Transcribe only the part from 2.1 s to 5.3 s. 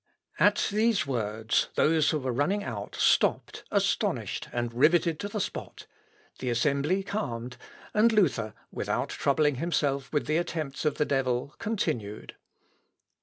were running out, stopped astonished and rivetted to